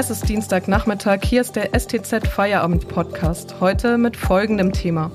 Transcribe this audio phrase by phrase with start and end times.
[0.00, 5.10] Es ist Dienstagnachmittag, hier ist der STZ Feierabend Podcast, heute mit folgendem Thema.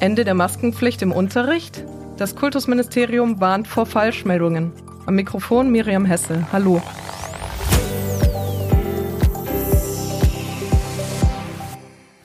[0.00, 1.84] Ende der Maskenpflicht im Unterricht?
[2.16, 4.72] Das Kultusministerium warnt vor Falschmeldungen.
[5.06, 6.48] Am Mikrofon Miriam Hesse.
[6.50, 6.82] Hallo.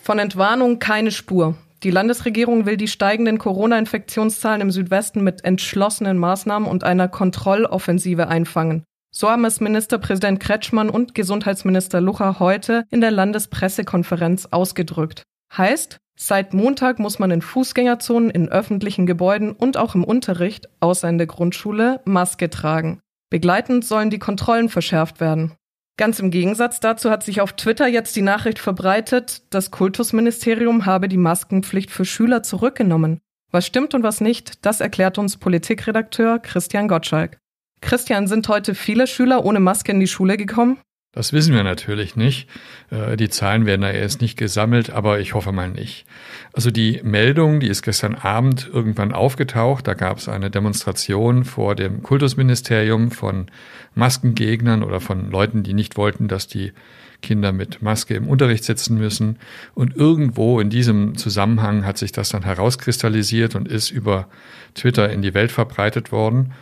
[0.02, 1.54] Von Entwarnung keine Spur.
[1.84, 8.85] Die Landesregierung will die steigenden Corona-Infektionszahlen im Südwesten mit entschlossenen Maßnahmen und einer Kontrolloffensive einfangen.
[9.16, 15.21] So haben es Ministerpräsident Kretschmann und Gesundheitsminister Lucha heute in der Landespressekonferenz ausgedrückt.
[15.55, 21.07] Heißt, seit Montag muss man in Fußgängerzonen, in öffentlichen Gebäuden und auch im Unterricht, außer
[21.07, 23.02] in der Grundschule, Maske tragen.
[23.30, 25.54] Begleitend sollen die Kontrollen verschärft werden.
[25.95, 31.07] Ganz im Gegensatz dazu hat sich auf Twitter jetzt die Nachricht verbreitet, das Kultusministerium habe
[31.07, 33.20] die Maskenpflicht für Schüler zurückgenommen.
[33.52, 37.38] Was stimmt und was nicht, das erklärt uns Politikredakteur Christian Gottschalk.
[37.84, 40.77] Christian, sind heute viele Schüler ohne Maske in die Schule gekommen?
[41.16, 42.49] Das wissen wir natürlich nicht.
[42.90, 46.05] Äh, die Zahlen werden da erst nicht gesammelt, aber ich hoffe mal nicht.
[46.54, 49.88] Also die Meldung, die ist gestern Abend irgendwann aufgetaucht.
[49.88, 53.46] Da gab es eine Demonstration vor dem Kultusministerium von
[53.94, 56.74] Maskengegnern oder von Leuten, die nicht wollten, dass die
[57.22, 59.38] Kinder mit Maske im Unterricht sitzen müssen.
[59.76, 64.28] Und irgendwo in diesem Zusammenhang hat sich das dann herauskristallisiert und ist über
[64.74, 66.53] Twitter in die Welt verbreitet worden.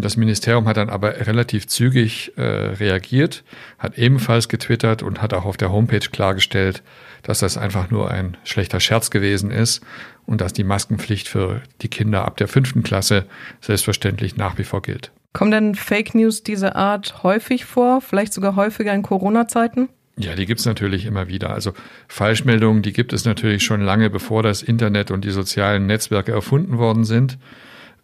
[0.00, 3.44] Das Ministerium hat dann aber relativ zügig äh, reagiert,
[3.78, 6.82] hat ebenfalls getwittert und hat auch auf der Homepage klargestellt,
[7.22, 9.82] dass das einfach nur ein schlechter Scherz gewesen ist
[10.26, 13.26] und dass die Maskenpflicht für die Kinder ab der fünften Klasse
[13.60, 15.12] selbstverständlich nach wie vor gilt.
[15.32, 19.88] Kommen denn Fake News dieser Art häufig vor, vielleicht sogar häufiger in Corona-Zeiten?
[20.16, 21.50] Ja, die gibt's natürlich immer wieder.
[21.50, 21.72] Also
[22.06, 26.78] Falschmeldungen, die gibt es natürlich schon lange, bevor das Internet und die sozialen Netzwerke erfunden
[26.78, 27.36] worden sind.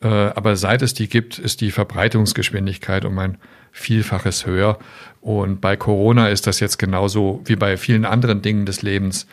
[0.03, 3.39] Äh, aber seit es die gibt, ist die Verbreitungsgeschwindigkeit um ein
[3.73, 4.79] Vielfaches höher.
[5.20, 9.27] Und bei Corona ist das jetzt genauso wie bei vielen anderen Dingen des Lebens.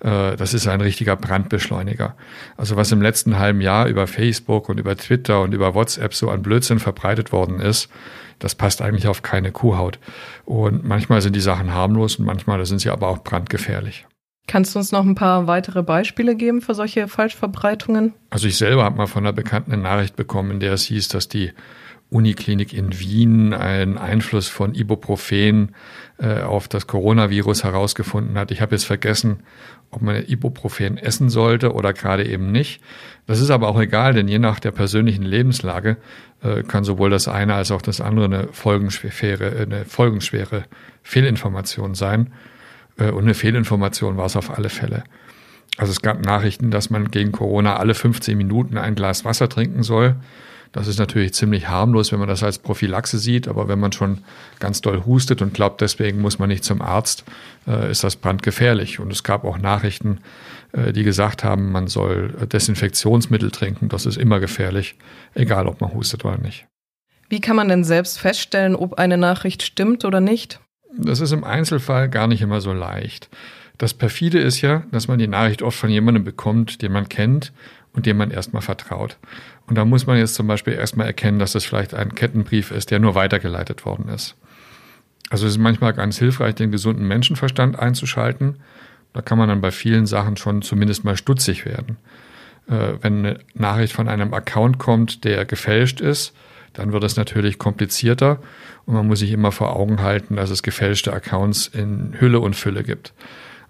[0.00, 2.16] Äh, das ist ein richtiger Brandbeschleuniger.
[2.56, 6.30] Also was im letzten halben Jahr über Facebook und über Twitter und über WhatsApp so
[6.30, 7.88] an Blödsinn verbreitet worden ist,
[8.38, 9.98] das passt eigentlich auf keine Kuhhaut.
[10.44, 14.06] Und manchmal sind die Sachen harmlos und manchmal sind sie aber auch brandgefährlich.
[14.46, 18.14] Kannst du uns noch ein paar weitere Beispiele geben für solche Falschverbreitungen?
[18.30, 21.08] Also ich selber habe mal von einer Bekannten eine Nachricht bekommen, in der es hieß,
[21.08, 21.52] dass die
[22.10, 25.74] Uniklinik in Wien einen Einfluss von Ibuprofen
[26.18, 28.52] äh, auf das Coronavirus herausgefunden hat.
[28.52, 29.40] Ich habe jetzt vergessen,
[29.90, 32.80] ob man Ibuprofen essen sollte oder gerade eben nicht.
[33.26, 35.96] Das ist aber auch egal, denn je nach der persönlichen Lebenslage
[36.42, 40.64] äh, kann sowohl das eine als auch das andere eine folgenschwere, eine folgenschwere
[41.02, 42.32] Fehlinformation sein.
[42.98, 45.04] Äh, und eine Fehlinformation war es auf alle Fälle.
[45.76, 49.82] Also es gab Nachrichten, dass man gegen Corona alle 15 Minuten ein Glas Wasser trinken
[49.82, 50.16] soll.
[50.72, 54.18] Das ist natürlich ziemlich harmlos, wenn man das als Prophylaxe sieht, aber wenn man schon
[54.58, 57.24] ganz doll hustet und glaubt, deswegen muss man nicht zum Arzt,
[57.66, 59.00] äh, ist das brandgefährlich.
[59.00, 60.18] Und es gab auch Nachrichten,
[60.72, 63.88] äh, die gesagt haben, man soll Desinfektionsmittel trinken.
[63.88, 64.96] Das ist immer gefährlich,
[65.34, 66.66] egal ob man hustet oder nicht.
[67.28, 70.60] Wie kann man denn selbst feststellen, ob eine Nachricht stimmt oder nicht?
[70.98, 73.28] Das ist im Einzelfall gar nicht immer so leicht.
[73.78, 77.52] Das perfide ist ja, dass man die Nachricht oft von jemandem bekommt, den man kennt
[77.92, 79.18] und dem man erstmal vertraut.
[79.66, 82.90] Und da muss man jetzt zum Beispiel erstmal erkennen, dass das vielleicht ein Kettenbrief ist,
[82.90, 84.36] der nur weitergeleitet worden ist.
[85.28, 88.56] Also es ist manchmal ganz hilfreich, den gesunden Menschenverstand einzuschalten.
[89.12, 91.96] Da kann man dann bei vielen Sachen schon zumindest mal stutzig werden.
[92.68, 96.32] Äh, wenn eine Nachricht von einem Account kommt, der gefälscht ist,
[96.76, 98.38] dann wird es natürlich komplizierter
[98.84, 102.54] und man muss sich immer vor Augen halten, dass es gefälschte Accounts in Hülle und
[102.54, 103.14] Fülle gibt.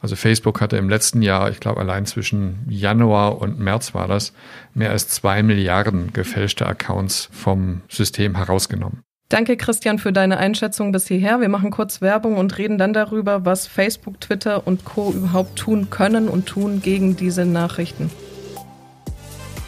[0.01, 4.33] Also Facebook hatte im letzten Jahr, ich glaube allein zwischen Januar und März war das,
[4.75, 9.03] mehr als zwei Milliarden gefälschte Accounts vom System herausgenommen.
[9.29, 11.41] Danke, Christian, für deine Einschätzung bis hierher.
[11.41, 15.11] Wir machen kurz Werbung und reden dann darüber, was Facebook, Twitter und Co.
[15.13, 18.11] überhaupt tun können und tun gegen diese Nachrichten.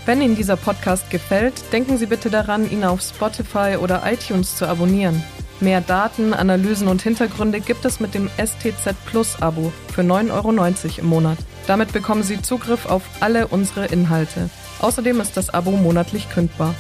[0.09, 4.67] Wenn Ihnen dieser Podcast gefällt, denken Sie bitte daran, ihn auf Spotify oder iTunes zu
[4.67, 5.23] abonnieren.
[5.61, 11.01] Mehr Daten, Analysen und Hintergründe gibt es mit dem STZ Plus Abo für 9,90 Euro
[11.01, 11.37] im Monat.
[11.67, 14.49] Damit bekommen Sie Zugriff auf alle unsere Inhalte.
[14.81, 16.75] Außerdem ist das Abo monatlich kündbar.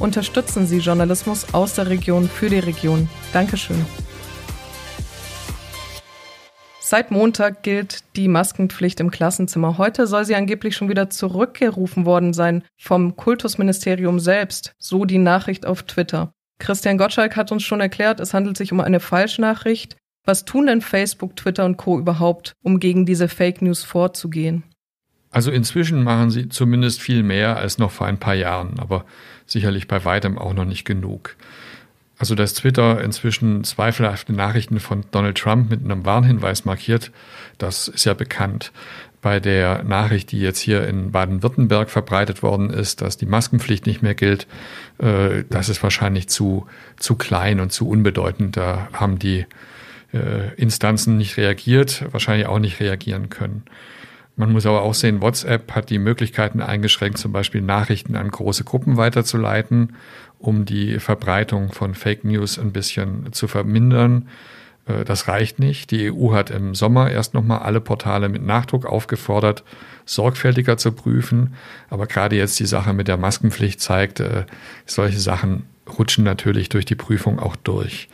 [0.00, 3.08] Unterstützen Sie Journalismus aus der Region für die Region.
[3.32, 3.86] Dankeschön.
[6.88, 9.76] Seit Montag gilt die Maskenpflicht im Klassenzimmer.
[9.76, 15.66] Heute soll sie angeblich schon wieder zurückgerufen worden sein vom Kultusministerium selbst, so die Nachricht
[15.66, 16.30] auf Twitter.
[16.60, 19.96] Christian Gottschalk hat uns schon erklärt, es handelt sich um eine Falschnachricht.
[20.26, 24.62] Was tun denn Facebook, Twitter und Co überhaupt, um gegen diese Fake News vorzugehen?
[25.32, 29.04] Also inzwischen machen sie zumindest viel mehr als noch vor ein paar Jahren, aber
[29.44, 31.36] sicherlich bei weitem auch noch nicht genug.
[32.18, 37.10] Also dass Twitter inzwischen zweifelhafte Nachrichten von Donald Trump mit einem Warnhinweis markiert,
[37.58, 38.72] das ist ja bekannt.
[39.20, 44.02] Bei der Nachricht, die jetzt hier in Baden-Württemberg verbreitet worden ist, dass die Maskenpflicht nicht
[44.02, 44.46] mehr gilt,
[44.98, 46.66] äh, das ist wahrscheinlich zu,
[46.96, 48.56] zu klein und zu unbedeutend.
[48.56, 49.46] Da haben die
[50.14, 53.64] äh, Instanzen nicht reagiert, wahrscheinlich auch nicht reagieren können.
[54.36, 58.64] Man muss aber auch sehen, WhatsApp hat die Möglichkeiten eingeschränkt, zum Beispiel Nachrichten an große
[58.64, 59.96] Gruppen weiterzuleiten,
[60.38, 64.28] um die Verbreitung von Fake News ein bisschen zu vermindern.
[64.86, 65.90] Äh, das reicht nicht.
[65.90, 69.64] Die EU hat im Sommer erst nochmal alle Portale mit Nachdruck aufgefordert,
[70.04, 71.54] sorgfältiger zu prüfen.
[71.88, 74.44] Aber gerade jetzt die Sache mit der Maskenpflicht zeigt, äh,
[74.84, 75.64] solche Sachen
[75.98, 78.08] rutschen natürlich durch die Prüfung auch durch.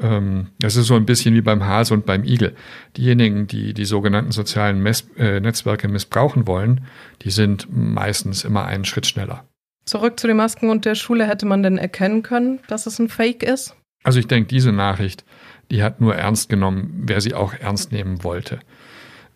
[0.00, 2.54] Ähm, das ist so ein bisschen wie beim Hase und beim Igel.
[2.96, 6.84] Diejenigen, die die sogenannten sozialen Mess äh, Netzwerke missbrauchen wollen,
[7.22, 9.44] die sind meistens immer einen Schritt schneller.
[9.84, 11.26] Zurück zu den Masken und der Schule.
[11.26, 13.74] Hätte man denn erkennen können, dass es ein Fake ist?
[14.04, 15.24] Also ich denke, diese Nachricht,
[15.70, 18.60] die hat nur ernst genommen, wer sie auch ernst nehmen wollte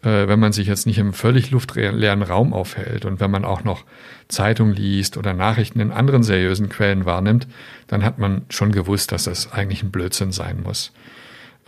[0.03, 3.65] äh, wenn man sich jetzt nicht im völlig luftleeren Raum aufhält und wenn man auch
[3.65, 3.85] noch
[4.29, 7.47] Zeitung liest oder Nachrichten in anderen seriösen Quellen wahrnimmt,
[7.87, 10.93] dann hat man schon gewusst, dass das eigentlich ein Blödsinn sein muss.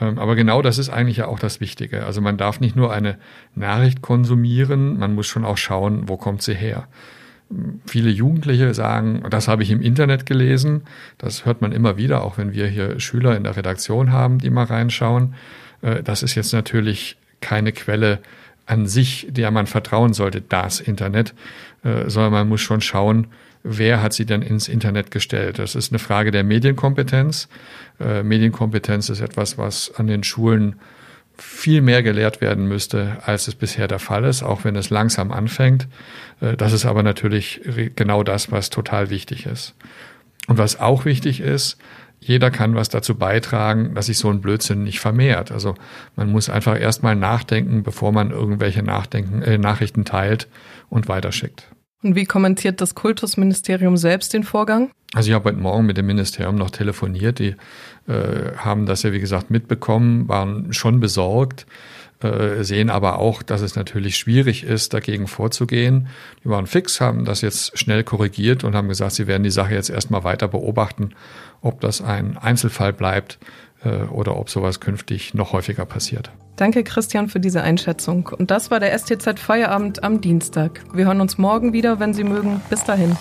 [0.01, 2.05] Ähm, aber genau das ist eigentlich ja auch das Wichtige.
[2.05, 3.19] Also man darf nicht nur eine
[3.55, 6.89] Nachricht konsumieren, man muss schon auch schauen, wo kommt sie her.
[7.87, 10.83] Viele Jugendliche sagen, das habe ich im Internet gelesen.
[11.19, 14.51] Das hört man immer wieder, auch wenn wir hier Schüler in der Redaktion haben, die
[14.51, 15.35] mal reinschauen.
[15.83, 18.21] Äh, das ist jetzt natürlich keine Quelle
[18.67, 21.35] an sich, der man vertrauen sollte, das Internet,
[21.85, 23.27] äh, sondern man muss schon schauen,
[23.63, 25.59] wer hat sie denn ins Internet gestellt.
[25.59, 27.49] Das ist eine Frage der Medienkompetenz.
[28.01, 30.77] Äh, Medienkompetenz ist etwas, was an den Schulen
[31.37, 35.31] viel mehr gelehrt werden müsste, als es bisher der Fall ist, auch wenn es langsam
[35.31, 35.87] anfängt.
[36.41, 37.61] Äh, das ist aber natürlich
[37.97, 39.75] genau das, was total wichtig ist.
[40.47, 41.79] Und was auch wichtig ist,
[42.27, 45.53] jeder kann was dazu beitragen, dass sich so ein Blödsinn nicht vermehrt.
[45.53, 45.75] Also
[46.17, 50.49] man muss einfach erstmal nachdenken, bevor man irgendwelche Nachdenken, äh, Nachrichten teilt
[50.89, 51.69] und weiterschickt.
[52.03, 54.91] Und wie kommentiert das Kultusministerium selbst den Vorgang?
[55.15, 57.39] Also ich habe heute Morgen mit dem Ministerium noch telefoniert.
[57.39, 57.55] Die
[58.09, 61.67] äh, haben das ja, wie gesagt, mitbekommen, waren schon besorgt,
[62.61, 66.09] sehen aber auch, dass es natürlich schwierig ist, dagegen vorzugehen.
[66.43, 69.75] Die waren fix, haben das jetzt schnell korrigiert und haben gesagt, sie werden die Sache
[69.75, 71.11] jetzt erstmal weiter beobachten
[71.65, 73.39] ob das ein Einzelfall bleibt
[73.85, 76.31] äh, oder ob sowas künftig noch häufiger passiert.
[76.57, 78.29] Danke, Christian, für diese Einschätzung.
[78.29, 80.83] Und das war der STZ Feierabend am Dienstag.
[80.93, 82.61] Wir hören uns morgen wieder, wenn Sie mögen.
[82.71, 83.17] Bis dahin.